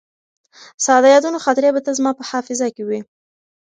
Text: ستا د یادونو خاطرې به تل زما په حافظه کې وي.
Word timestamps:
ستا 0.83 0.95
د 1.03 1.05
یادونو 1.15 1.37
خاطرې 1.45 1.69
به 1.73 1.81
تل 1.85 1.93
زما 1.99 2.11
په 2.17 2.23
حافظه 2.29 2.67
کې 2.75 2.83
وي. 2.87 2.99